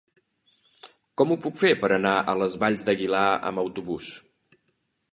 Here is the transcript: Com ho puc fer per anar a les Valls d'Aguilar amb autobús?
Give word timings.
Com 1.21 1.33
ho 1.35 1.37
puc 1.43 1.59
fer 1.65 1.71
per 1.85 1.93
anar 1.99 2.15
a 2.33 2.37
les 2.41 2.57
Valls 2.65 2.89
d'Aguilar 2.91 3.29
amb 3.51 3.67
autobús? 3.69 4.13